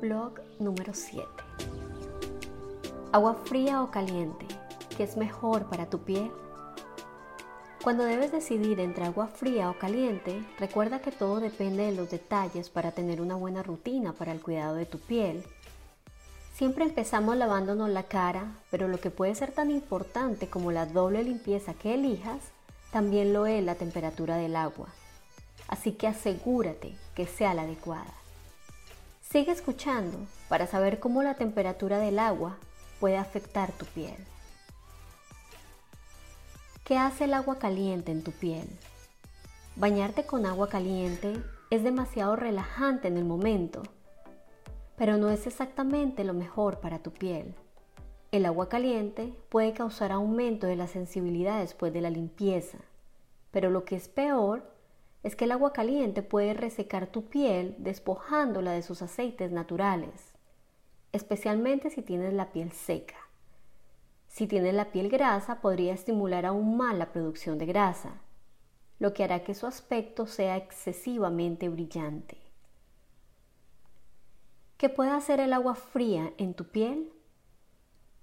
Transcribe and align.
Blog 0.00 0.40
número 0.58 0.94
7. 0.94 1.26
Agua 3.12 3.34
fría 3.44 3.82
o 3.82 3.90
caliente, 3.90 4.46
¿qué 4.96 5.04
es 5.04 5.16
mejor 5.16 5.64
para 5.66 5.90
tu 5.90 5.98
piel? 5.98 6.30
Cuando 7.82 8.04
debes 8.04 8.32
decidir 8.32 8.80
entre 8.80 9.04
agua 9.04 9.26
fría 9.26 9.68
o 9.68 9.78
caliente, 9.78 10.42
recuerda 10.58 11.00
que 11.00 11.12
todo 11.12 11.40
depende 11.40 11.84
de 11.84 11.92
los 11.92 12.10
detalles 12.10 12.70
para 12.70 12.92
tener 12.92 13.20
una 13.20 13.36
buena 13.36 13.62
rutina 13.62 14.12
para 14.12 14.32
el 14.32 14.40
cuidado 14.40 14.74
de 14.74 14.86
tu 14.86 14.98
piel. 14.98 15.44
Siempre 16.60 16.84
empezamos 16.84 17.38
lavándonos 17.38 17.88
la 17.88 18.02
cara, 18.02 18.52
pero 18.70 18.86
lo 18.86 19.00
que 19.00 19.10
puede 19.10 19.34
ser 19.34 19.50
tan 19.50 19.70
importante 19.70 20.50
como 20.50 20.72
la 20.72 20.84
doble 20.84 21.24
limpieza 21.24 21.72
que 21.72 21.94
elijas, 21.94 22.36
también 22.92 23.32
lo 23.32 23.46
es 23.46 23.64
la 23.64 23.76
temperatura 23.76 24.36
del 24.36 24.54
agua. 24.54 24.88
Así 25.68 25.92
que 25.92 26.06
asegúrate 26.06 26.94
que 27.14 27.26
sea 27.26 27.54
la 27.54 27.62
adecuada. 27.62 28.12
Sigue 29.22 29.52
escuchando 29.52 30.18
para 30.50 30.66
saber 30.66 31.00
cómo 31.00 31.22
la 31.22 31.32
temperatura 31.32 31.96
del 31.96 32.18
agua 32.18 32.58
puede 33.00 33.16
afectar 33.16 33.72
tu 33.72 33.86
piel. 33.86 34.18
¿Qué 36.84 36.98
hace 36.98 37.24
el 37.24 37.32
agua 37.32 37.58
caliente 37.58 38.12
en 38.12 38.22
tu 38.22 38.32
piel? 38.32 38.68
Bañarte 39.76 40.26
con 40.26 40.44
agua 40.44 40.68
caliente 40.68 41.42
es 41.70 41.82
demasiado 41.82 42.36
relajante 42.36 43.08
en 43.08 43.16
el 43.16 43.24
momento, 43.24 43.82
pero 45.00 45.16
no 45.16 45.30
es 45.30 45.46
exactamente 45.46 46.24
lo 46.24 46.34
mejor 46.34 46.80
para 46.80 46.98
tu 46.98 47.10
piel. 47.10 47.54
El 48.32 48.44
agua 48.44 48.68
caliente 48.68 49.32
puede 49.48 49.72
causar 49.72 50.12
aumento 50.12 50.66
de 50.66 50.76
la 50.76 50.88
sensibilidad 50.88 51.58
después 51.58 51.90
de 51.94 52.02
la 52.02 52.10
limpieza, 52.10 52.76
pero 53.50 53.70
lo 53.70 53.86
que 53.86 53.96
es 53.96 54.10
peor 54.10 54.62
es 55.22 55.36
que 55.36 55.46
el 55.46 55.52
agua 55.52 55.72
caliente 55.72 56.22
puede 56.22 56.52
resecar 56.52 57.06
tu 57.06 57.24
piel 57.30 57.76
despojándola 57.78 58.72
de 58.72 58.82
sus 58.82 59.00
aceites 59.00 59.50
naturales, 59.50 60.34
especialmente 61.12 61.88
si 61.88 62.02
tienes 62.02 62.34
la 62.34 62.52
piel 62.52 62.70
seca. 62.70 63.16
Si 64.26 64.46
tienes 64.46 64.74
la 64.74 64.92
piel 64.92 65.08
grasa, 65.08 65.62
podría 65.62 65.94
estimular 65.94 66.44
aún 66.44 66.76
más 66.76 66.94
la 66.94 67.10
producción 67.10 67.56
de 67.56 67.64
grasa, 67.64 68.20
lo 68.98 69.14
que 69.14 69.24
hará 69.24 69.44
que 69.44 69.54
su 69.54 69.66
aspecto 69.66 70.26
sea 70.26 70.58
excesivamente 70.58 71.70
brillante. 71.70 72.49
¿Qué 74.80 74.88
puede 74.88 75.10
hacer 75.10 75.40
el 75.40 75.52
agua 75.52 75.74
fría 75.74 76.32
en 76.38 76.54
tu 76.54 76.64
piel? 76.64 77.12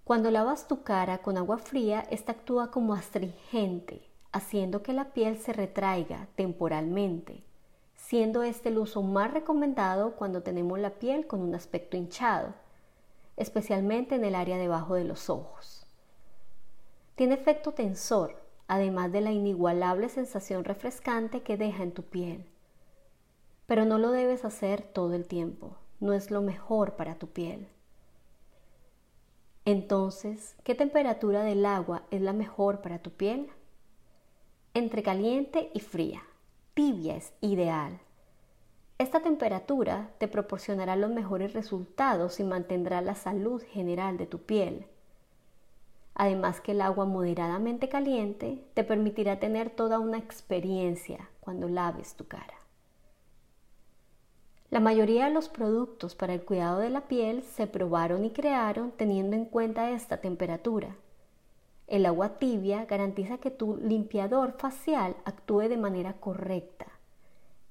Cuando 0.04 0.32
lavas 0.32 0.68
tu 0.68 0.82
cara 0.82 1.20
con 1.20 1.38
agua 1.38 1.60
fría, 1.60 2.08
esta 2.10 2.32
actúa 2.32 2.72
como 2.72 2.96
astringente, 2.96 4.10
haciendo 4.32 4.82
que 4.82 4.92
la 4.92 5.14
piel 5.14 5.38
se 5.38 5.54
retraiga 5.54 6.30
temporalmente, 6.34 7.44
siendo 7.96 8.42
este 8.42 8.70
el 8.70 8.80
uso 8.80 9.04
más 9.04 9.32
recomendado 9.32 10.16
cuando 10.16 10.42
tenemos 10.42 10.80
la 10.80 10.96
piel 10.96 11.28
con 11.28 11.42
un 11.42 11.54
aspecto 11.54 11.96
hinchado, 11.96 12.56
especialmente 13.36 14.16
en 14.16 14.26
el 14.26 14.34
área 14.34 14.58
debajo 14.58 14.96
de 14.96 15.04
los 15.04 15.30
ojos. 15.30 15.86
Tiene 17.14 17.36
efecto 17.36 17.74
tensor, 17.74 18.36
además 18.68 19.12
de 19.12 19.22
la 19.22 19.32
inigualable 19.32 20.10
sensación 20.10 20.64
refrescante 20.64 21.44
que 21.44 21.56
deja 21.56 21.84
en 21.84 21.92
tu 21.92 22.02
piel. 22.02 22.50
Pero 23.68 23.86
no 23.86 24.00
lo 24.00 24.10
debes 24.10 24.44
hacer 24.44 24.82
todo 24.82 25.14
el 25.14 25.28
tiempo, 25.28 25.78
no 26.00 26.14
es 26.14 26.32
lo 26.32 26.42
mejor 26.42 26.96
para 26.96 27.16
tu 27.16 27.28
piel. 27.28 27.68
Entonces, 29.66 30.56
¿qué 30.64 30.76
temperatura 30.76 31.44
del 31.44 31.66
agua 31.66 32.04
es 32.12 32.22
la 32.22 32.34
mejor 32.34 32.82
para 32.82 33.00
tu 33.00 33.12
piel? 33.12 33.52
entre 34.78 35.02
caliente 35.02 35.72
y 35.74 35.80
fría. 35.80 36.22
Tibia 36.76 37.16
es 37.16 37.34
ideal. 37.42 38.00
Esta 39.00 39.22
temperatura 39.22 40.12
te 40.20 40.28
proporcionará 40.28 40.96
los 40.96 41.10
mejores 41.10 41.54
resultados 41.54 42.40
y 42.40 42.44
mantendrá 42.44 43.02
la 43.02 43.16
salud 43.16 43.64
general 43.64 44.18
de 44.18 44.28
tu 44.28 44.44
piel. 44.44 44.86
Además 46.14 46.62
que 46.62 46.74
el 46.74 46.82
agua 46.82 47.06
moderadamente 47.06 47.90
caliente 47.90 48.64
te 48.76 48.84
permitirá 48.84 49.40
tener 49.40 49.72
toda 49.72 49.98
una 49.98 50.20
experiencia 50.20 51.28
cuando 51.40 51.68
laves 51.68 52.14
tu 52.14 52.28
cara. 52.28 52.67
La 54.70 54.80
mayoría 54.80 55.26
de 55.26 55.32
los 55.32 55.50
productos 55.50 56.16
para 56.16 56.34
el 56.34 56.44
cuidado 56.44 56.80
de 56.80 56.90
la 56.90 57.08
piel 57.08 57.44
se 57.44 57.68
probaron 57.68 58.26
y 58.26 58.32
crearon 58.32 58.92
teniendo 58.92 59.36
en 59.36 59.46
cuenta 59.46 59.92
esta 59.92 60.18
temperatura 60.18 60.96
el 61.88 62.06
agua 62.06 62.38
tibia 62.38 62.84
garantiza 62.84 63.38
que 63.38 63.50
tu 63.50 63.78
limpiador 63.78 64.52
facial 64.58 65.16
actúe 65.24 65.70
de 65.70 65.78
manera 65.78 66.14
correcta, 66.20 66.88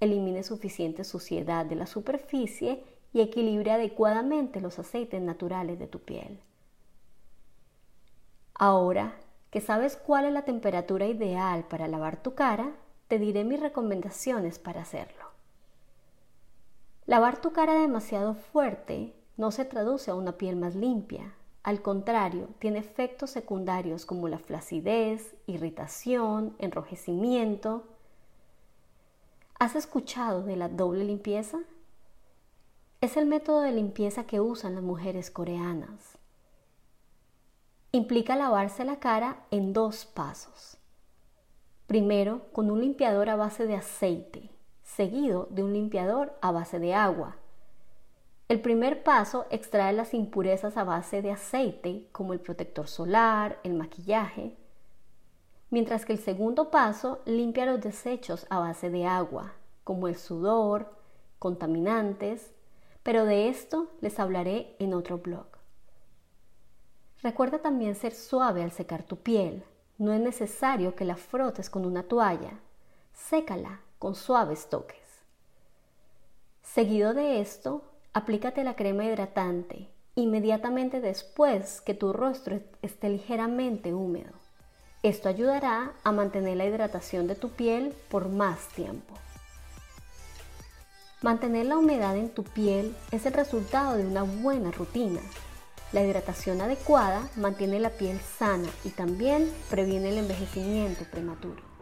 elimine 0.00 0.42
suficiente 0.42 1.04
suciedad 1.04 1.66
de 1.66 1.76
la 1.76 1.86
superficie 1.86 2.82
y 3.12 3.20
equilibre 3.20 3.72
adecuadamente 3.72 4.62
los 4.62 4.78
aceites 4.78 5.20
naturales 5.20 5.78
de 5.78 5.86
tu 5.86 6.00
piel. 6.00 6.40
Ahora 8.54 9.18
que 9.50 9.60
sabes 9.60 9.96
cuál 9.96 10.24
es 10.24 10.32
la 10.32 10.46
temperatura 10.46 11.06
ideal 11.06 11.64
para 11.68 11.86
lavar 11.86 12.22
tu 12.22 12.34
cara, 12.34 12.74
te 13.08 13.18
diré 13.18 13.44
mis 13.44 13.60
recomendaciones 13.60 14.58
para 14.58 14.80
hacerlo. 14.80 15.35
Lavar 17.06 17.40
tu 17.40 17.52
cara 17.52 17.74
demasiado 17.74 18.34
fuerte 18.34 19.14
no 19.36 19.50
se 19.50 19.64
traduce 19.64 20.10
a 20.10 20.14
una 20.14 20.32
piel 20.32 20.56
más 20.56 20.74
limpia, 20.74 21.34
al 21.66 21.82
contrario, 21.82 22.50
tiene 22.60 22.78
efectos 22.78 23.30
secundarios 23.30 24.06
como 24.06 24.28
la 24.28 24.38
flacidez, 24.38 25.34
irritación, 25.48 26.54
enrojecimiento. 26.60 27.82
¿Has 29.58 29.74
escuchado 29.74 30.44
de 30.44 30.54
la 30.54 30.68
doble 30.68 31.04
limpieza? 31.04 31.58
Es 33.00 33.16
el 33.16 33.26
método 33.26 33.62
de 33.62 33.72
limpieza 33.72 34.28
que 34.28 34.38
usan 34.38 34.76
las 34.76 34.84
mujeres 34.84 35.32
coreanas. 35.32 36.18
Implica 37.90 38.36
lavarse 38.36 38.84
la 38.84 39.00
cara 39.00 39.44
en 39.50 39.72
dos 39.72 40.04
pasos. 40.04 40.78
Primero, 41.88 42.46
con 42.52 42.70
un 42.70 42.80
limpiador 42.80 43.28
a 43.28 43.34
base 43.34 43.66
de 43.66 43.74
aceite, 43.74 44.50
seguido 44.96 45.46
de 45.50 45.62
un 45.62 45.72
limpiador 45.72 46.36
a 46.40 46.50
base 46.50 46.78
de 46.78 46.94
agua 46.94 47.36
el 48.48 48.60
primer 48.60 49.02
paso 49.02 49.46
extrae 49.50 49.92
las 49.92 50.14
impurezas 50.14 50.76
a 50.76 50.84
base 50.84 51.20
de 51.20 51.32
aceite, 51.32 52.06
como 52.12 52.32
el 52.32 52.38
protector 52.38 52.86
solar, 52.86 53.58
el 53.64 53.74
maquillaje, 53.74 54.56
mientras 55.68 56.04
que 56.04 56.12
el 56.12 56.20
segundo 56.20 56.70
paso 56.70 57.22
limpia 57.24 57.66
los 57.66 57.80
desechos 57.80 58.46
a 58.48 58.60
base 58.60 58.88
de 58.88 59.04
agua, 59.04 59.54
como 59.82 60.06
el 60.06 60.14
sudor, 60.14 60.94
contaminantes, 61.40 62.52
pero 63.02 63.24
de 63.24 63.48
esto 63.48 63.88
les 64.00 64.20
hablaré 64.20 64.76
en 64.78 64.94
otro 64.94 65.18
blog. 65.18 65.46
Recuerda 67.22 67.58
también 67.58 67.96
ser 67.96 68.14
suave 68.14 68.62
al 68.62 68.70
secar 68.70 69.02
tu 69.02 69.16
piel. 69.16 69.64
No 69.98 70.12
es 70.12 70.20
necesario 70.20 70.94
que 70.94 71.04
la 71.04 71.16
frotes 71.16 71.68
con 71.68 71.84
una 71.84 72.04
toalla. 72.04 72.60
Sécala 73.12 73.80
con 73.98 74.14
suaves 74.14 74.68
toques. 74.68 74.98
Seguido 76.62 77.14
de 77.14 77.40
esto, 77.40 77.82
Aplícate 78.16 78.64
la 78.64 78.76
crema 78.76 79.04
hidratante 79.04 79.90
inmediatamente 80.14 81.02
después 81.02 81.82
que 81.82 81.92
tu 81.92 82.14
rostro 82.14 82.60
esté 82.80 83.10
ligeramente 83.10 83.92
húmedo. 83.92 84.32
Esto 85.02 85.28
ayudará 85.28 85.92
a 86.02 86.12
mantener 86.12 86.56
la 86.56 86.64
hidratación 86.64 87.26
de 87.26 87.34
tu 87.34 87.50
piel 87.50 87.94
por 88.08 88.30
más 88.30 88.68
tiempo. 88.68 89.12
Mantener 91.20 91.66
la 91.66 91.76
humedad 91.76 92.16
en 92.16 92.30
tu 92.30 92.42
piel 92.42 92.96
es 93.10 93.26
el 93.26 93.34
resultado 93.34 93.98
de 93.98 94.06
una 94.06 94.22
buena 94.22 94.70
rutina. 94.70 95.20
La 95.92 96.02
hidratación 96.02 96.62
adecuada 96.62 97.28
mantiene 97.36 97.80
la 97.80 97.90
piel 97.90 98.18
sana 98.18 98.70
y 98.82 98.88
también 98.88 99.52
previene 99.68 100.08
el 100.08 100.16
envejecimiento 100.16 101.04
prematuro. 101.10 101.75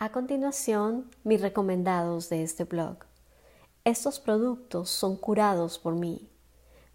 A 0.00 0.12
continuación, 0.12 1.10
mis 1.24 1.40
recomendados 1.40 2.28
de 2.28 2.44
este 2.44 2.62
blog. 2.62 2.98
Estos 3.82 4.20
productos 4.20 4.90
son 4.90 5.16
curados 5.16 5.80
por 5.80 5.96
mí. 5.96 6.30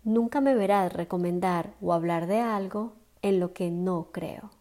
Nunca 0.05 0.39
me 0.39 0.55
verás 0.55 0.93
recomendar 0.93 1.73
o 1.81 1.91
hablar 1.91 2.27
de 2.27 2.39
algo 2.39 2.93
en 3.21 3.41
lo 3.41 3.51
que 3.51 3.71
no 3.71 4.13
creo. 4.13 4.51